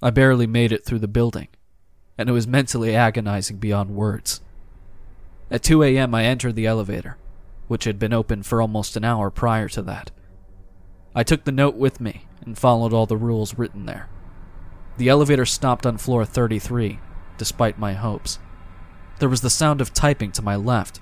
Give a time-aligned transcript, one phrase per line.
[0.00, 1.48] I barely made it through the building,
[2.16, 4.40] and it was mentally agonizing beyond words.
[5.50, 7.16] At 2 a.m., I entered the elevator,
[7.66, 10.10] which had been open for almost an hour prior to that.
[11.14, 14.08] I took the note with me and followed all the rules written there.
[14.98, 17.00] The elevator stopped on floor 33,
[17.36, 18.38] despite my hopes.
[19.18, 21.00] There was the sound of typing to my left,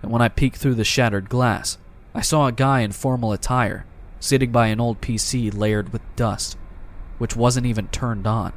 [0.00, 1.76] and when I peeked through the shattered glass,
[2.14, 3.84] I saw a guy in formal attire
[4.20, 6.56] sitting by an old PC layered with dust,
[7.22, 8.52] which wasn't even turned on,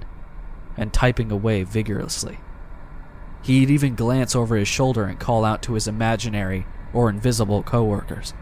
[0.75, 2.39] and typing away vigorously.
[3.43, 8.33] He'd even glance over his shoulder and call out to his imaginary or invisible coworkers,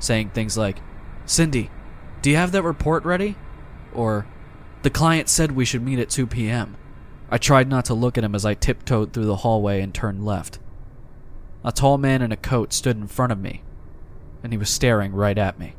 [0.00, 0.80] saying things like,
[1.26, 1.70] Cindy,
[2.22, 3.36] do you have that report ready?
[3.94, 4.26] Or,
[4.82, 6.76] the client said we should meet at 2 p.m.
[7.30, 10.26] I tried not to look at him as I tiptoed through the hallway and turned
[10.26, 10.58] left.
[11.64, 13.62] A tall man in a coat stood in front of me,
[14.42, 15.76] and he was staring right at me.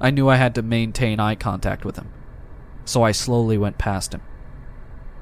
[0.00, 2.08] I knew I had to maintain eye contact with him,
[2.88, 4.22] so I slowly went past him.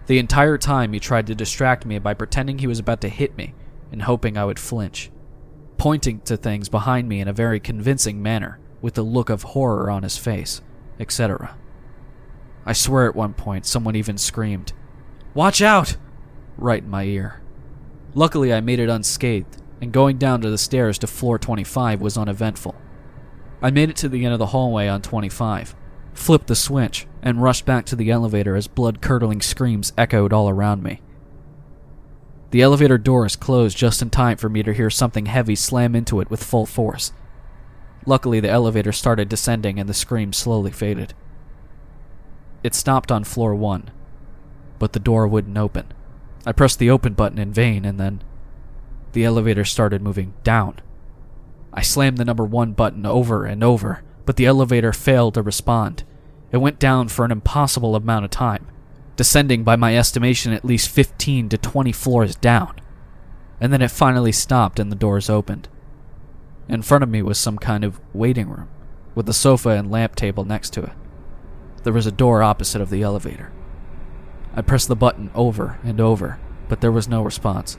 [0.07, 3.37] The entire time he tried to distract me by pretending he was about to hit
[3.37, 3.55] me
[3.91, 5.11] and hoping I would flinch,
[5.77, 9.91] pointing to things behind me in a very convincing manner with a look of horror
[9.91, 10.61] on his face,
[11.01, 11.57] etc.
[12.65, 14.73] I swear at one point someone even screamed,
[15.35, 15.97] Watch out!
[16.57, 17.43] right in my ear.
[18.15, 22.17] Luckily, I made it unscathed, and going down to the stairs to floor 25 was
[22.17, 22.77] uneventful.
[23.61, 25.75] I made it to the end of the hallway on 25,
[26.19, 30.49] flipped the switch, and rushed back to the elevator as blood curdling screams echoed all
[30.49, 31.01] around me.
[32.51, 36.21] The elevator doors closed just in time for me to hear something heavy slam into
[36.21, 37.13] it with full force.
[38.07, 41.13] Luckily, the elevator started descending and the screams slowly faded.
[42.63, 43.91] It stopped on floor one,
[44.79, 45.93] but the door wouldn't open.
[46.47, 48.23] I pressed the open button in vain, and then
[49.13, 50.81] the elevator started moving down.
[51.73, 56.05] I slammed the number one button over and over, but the elevator failed to respond.
[56.53, 58.67] It went down for an impossible amount of time,
[59.17, 62.75] descending by my estimation at least 15 to 20 floors down.
[63.61, 65.69] And then it finally stopped and the doors opened.
[66.69, 68.69] In front of me was some kind of waiting room,
[69.15, 70.93] with a sofa and lamp table next to it.
[71.85, 73.53] There was a door opposite of the elevator.
[74.53, 77.79] I pressed the button over and over, but there was no response.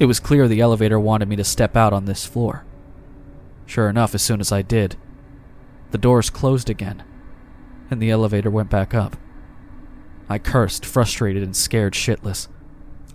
[0.00, 2.64] It was clear the elevator wanted me to step out on this floor.
[3.66, 4.96] Sure enough, as soon as I did,
[5.90, 7.02] the doors closed again,
[7.90, 9.16] and the elevator went back up.
[10.28, 12.48] I cursed, frustrated and scared shitless.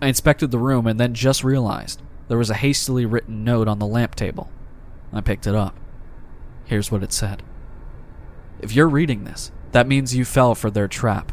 [0.02, 3.78] I inspected the room and then just realized there was a hastily written note on
[3.78, 4.50] the lamp table.
[5.12, 5.78] I picked it up.
[6.66, 7.42] Here's what it said
[8.60, 11.32] If you're reading this, that means you fell for their trap,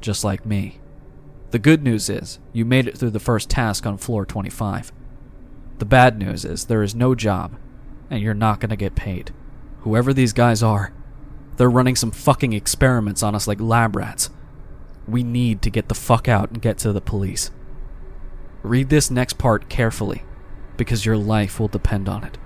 [0.00, 0.80] just like me.
[1.50, 4.92] The good news is, you made it through the first task on floor 25.
[5.78, 7.56] The bad news is, there is no job,
[8.08, 9.32] and you're not gonna get paid.
[9.82, 10.92] Whoever these guys are,
[11.56, 14.30] they're running some fucking experiments on us like lab rats.
[15.06, 17.50] We need to get the fuck out and get to the police.
[18.62, 20.22] Read this next part carefully,
[20.76, 22.36] because your life will depend on it.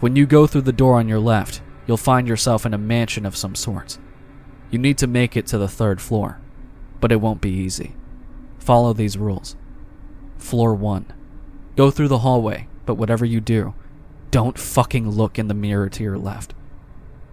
[0.00, 3.26] When you go through the door on your left, you'll find yourself in a mansion
[3.26, 3.98] of some sorts.
[4.70, 6.40] You need to make it to the third floor,
[7.00, 7.96] but it won't be easy.
[8.58, 9.56] Follow these rules.
[10.38, 11.12] Floor 1.
[11.76, 13.74] Go through the hallway, but whatever you do,
[14.30, 16.54] don't fucking look in the mirror to your left.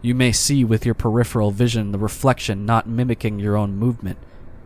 [0.02, 4.20] You may see with your peripheral vision the reflection not mimicking your own movement,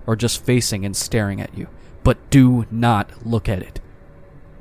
[0.05, 1.67] or just facing and staring at you,
[2.03, 3.79] but do not look at it.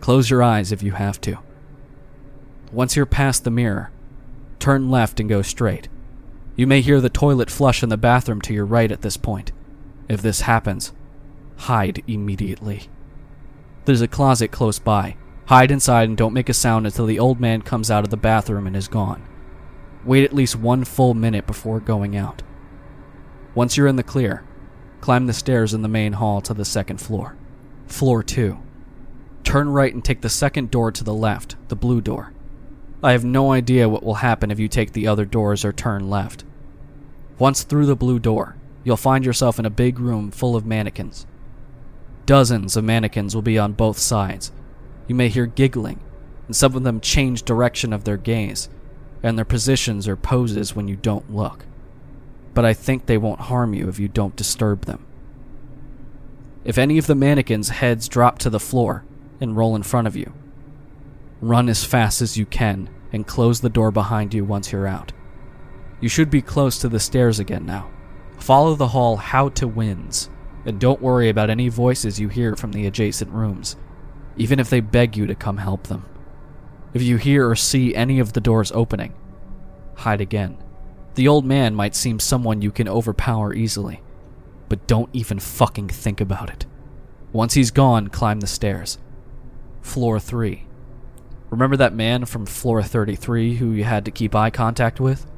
[0.01, 1.39] Close your eyes if you have to.
[2.73, 3.91] Once you're past the mirror,
[4.59, 5.89] turn left and go straight.
[6.57, 9.53] You may hear the toilet flush in the bathroom to your right at this point.
[10.09, 10.93] If this happens,
[11.57, 12.89] hide immediately.
[13.85, 15.17] There's a closet close by.
[15.51, 18.17] Hide inside and don't make a sound until the old man comes out of the
[18.17, 19.21] bathroom and is gone.
[20.05, 22.45] Wait at least one full minute before going out.
[23.53, 24.45] Once you're in the clear,
[25.01, 27.35] climb the stairs in the main hall to the second floor.
[27.89, 28.59] Floor 2.
[29.43, 32.33] Turn right and take the second door to the left, the blue door.
[33.03, 36.09] I have no idea what will happen if you take the other doors or turn
[36.09, 36.45] left.
[37.41, 41.27] Once through the blue door, you'll find yourself in a big room full of mannequins.
[42.25, 44.53] Dozens of mannequins will be on both sides.
[45.07, 46.01] You may hear giggling,
[46.47, 48.69] and some of them change direction of their gaze,
[49.23, 51.67] and their positions or poses when you don't look.
[52.55, 55.07] But I think they won't harm you if you don't disturb them.
[56.65, 59.05] If any of the mannequins' heads drop to the floor
[59.41, 60.33] and roll in front of you,
[61.41, 65.13] run as fast as you can and close the door behind you once you're out.
[66.01, 67.91] You should be close to the stairs again now.
[68.39, 70.31] Follow the hall how to wins
[70.65, 73.77] and don't worry about any voices you hear from the adjacent rooms,
[74.41, 76.03] even if they beg you to come help them.
[76.95, 79.13] If you hear or see any of the doors opening,
[79.97, 80.57] hide again.
[81.15, 84.01] The old man might seem someone you can overpower easily,
[84.71, 86.65] but don't even fucking think about it.
[87.35, 88.97] Once he's gone, climb the stairs.
[89.83, 90.65] Floor 3.
[91.51, 95.31] Remember that man from floor 33 who you had to keep eye contact with?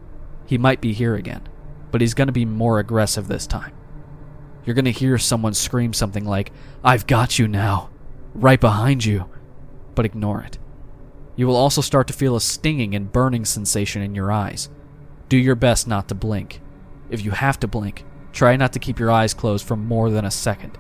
[0.47, 1.43] He might be here again,
[1.91, 3.73] but he's gonna be more aggressive this time.
[4.65, 6.53] You're gonna hear someone scream something like,
[6.85, 7.91] I've got you now,
[8.35, 9.29] right behind you,
[9.95, 10.59] but ignore it.
[11.37, 14.69] You will also start to feel a stinging and burning sensation in your eyes.
[15.29, 16.61] Do your best not to blink.
[17.11, 20.25] If you have to blink, try not to keep your eyes closed for more than
[20.25, 20.79] a second.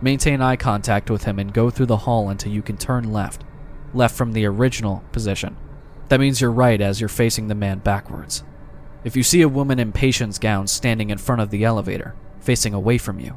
[0.00, 3.44] Maintain eye contact with him and go through the hall until you can turn left,
[3.92, 5.56] left from the original position.
[6.08, 8.42] That means you're right as you're facing the man backwards.
[9.04, 12.74] If you see a woman in patient's gown standing in front of the elevator, facing
[12.74, 13.36] away from you,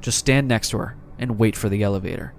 [0.00, 2.32] just stand next to her and wait for the elevator.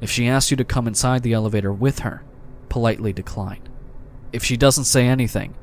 [0.00, 2.24] If she asks you to come inside the elevator with her,
[2.68, 3.68] politely decline.
[4.32, 5.54] If she doesn't say anything,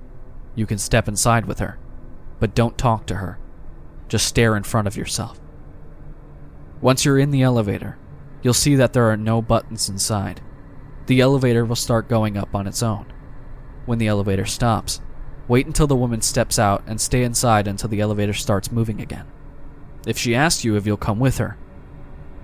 [0.55, 1.79] you can step inside with her,
[2.39, 3.39] but don't talk to her.
[4.07, 5.39] Just stare in front of yourself.
[6.81, 7.97] Once you're in the elevator,
[8.43, 10.41] you'll see that there are no buttons inside.
[11.07, 13.11] The elevator will start going up on its own.
[13.85, 15.01] When the elevator stops,
[15.47, 19.25] wait until the woman steps out and stay inside until the elevator starts moving again.
[20.05, 21.57] If she asks you if you'll come with her,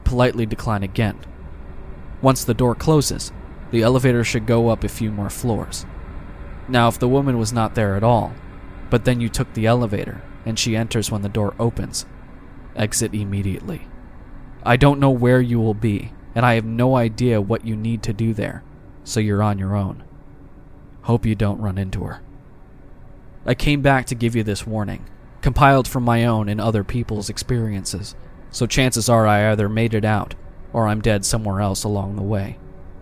[0.04, 1.20] politely decline again.
[2.24, 3.34] Once the door closes,
[3.72, 5.86] the elevator should go up a few more floors.
[6.70, 8.34] Now, if the woman was not there at all,
[8.90, 12.06] but then you took the elevator and she enters when the door opens,
[12.78, 13.88] exit immediately.
[14.64, 18.02] I don't know where you will be, and I have no idea what you need
[18.04, 18.64] to do there,
[19.04, 20.02] so you're on your own.
[21.02, 22.22] Hope you don't run into her.
[23.46, 25.10] I came back to give you this warning,
[25.42, 28.16] compiled from my own and other people's experiences,
[28.50, 30.36] so chances are I either made it out
[30.74, 32.58] or I'm dead somewhere else along the way.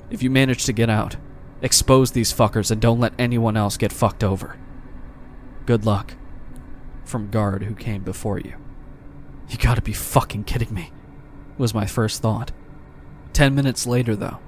[0.09, 1.15] If you manage to get out,
[1.61, 4.57] expose these fuckers and don't let anyone else get fucked over.
[5.65, 6.15] Good luck.
[7.05, 8.55] From guard who came before you.
[9.49, 10.91] You gotta be fucking kidding me
[11.61, 12.51] was my first thought.
[13.31, 14.39] Ten minutes later, though,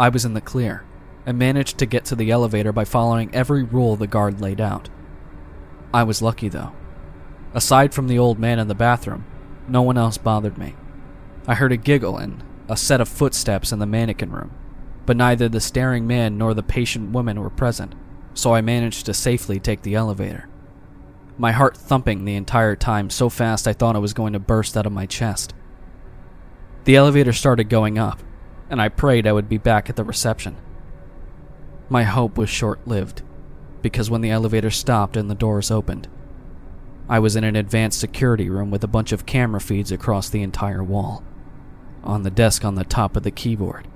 [0.00, 0.84] I was in the clear
[1.24, 4.88] and managed to get to the elevator by following every rule the guard laid out.
[5.94, 6.72] I was lucky, though.
[7.54, 9.26] Aside from the old man in the bathroom,
[9.68, 10.74] no one else bothered me.
[11.46, 14.52] I heard a giggle and a set of footsteps in the mannequin room,
[15.06, 17.94] but neither the staring man nor the patient woman were present,
[18.34, 20.48] so I managed to safely take the elevator.
[21.38, 24.76] My heart thumping the entire time so fast I thought it was going to burst
[24.76, 25.54] out of my chest.
[26.84, 28.20] The elevator started going up,
[28.70, 30.56] and I prayed I would be back at the reception.
[31.88, 33.22] My hope was short lived,
[33.82, 36.08] because when the elevator stopped and the doors opened,
[37.08, 40.42] I was in an advanced security room with a bunch of camera feeds across the
[40.42, 41.24] entire wall.
[42.04, 43.88] On the desk on the top of the keyboard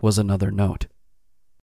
[0.00, 0.86] was another note.